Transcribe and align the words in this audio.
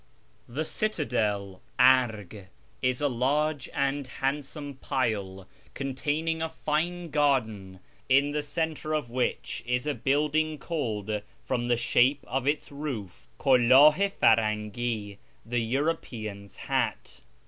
The 0.47 0.65
citadel 0.65 1.61
(Arg) 1.77 2.47
is 2.81 3.01
a 3.01 3.07
large 3.07 3.69
and 3.71 4.07
handsome 4.07 4.77
pile 4.77 5.47
containing 5.75 6.41
a 6.41 6.49
fine 6.49 7.11
garden, 7.11 7.81
in 8.09 8.31
the 8.31 8.41
centre 8.41 8.93
of 8.95 9.11
which 9.11 9.61
is 9.63 9.85
a 9.85 9.93
building 9.93 10.57
called, 10.57 11.21
from 11.43 11.67
the 11.67 11.77
shape 11.77 12.25
of 12.27 12.47
its 12.47 12.71
roof, 12.71 13.27
KuWi 13.39 14.01
i 14.01 14.09
Firangi(" 14.09 15.19
the 15.53 15.59
European's 15.59 16.55
Hat 16.55 17.21